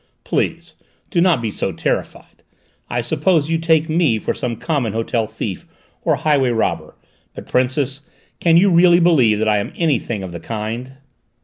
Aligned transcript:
"Please 0.23 0.73
do 1.11 1.21
not 1.21 1.43
be 1.43 1.51
so 1.51 1.71
terrified; 1.71 2.41
I 2.89 3.01
suppose 3.01 3.51
you 3.51 3.59
take 3.59 3.87
me 3.87 4.17
for 4.17 4.33
some 4.33 4.55
common 4.55 4.93
hotel 4.93 5.27
thief, 5.27 5.67
or 6.01 6.15
highway 6.15 6.49
robber, 6.49 6.95
but, 7.35 7.45
Princess, 7.45 8.01
can 8.39 8.57
you 8.57 8.71
really 8.71 8.99
believe 8.99 9.37
that 9.37 9.47
I 9.47 9.59
am 9.59 9.71
anything 9.75 10.23
of 10.23 10.31
the 10.31 10.39
kind?" 10.39 10.93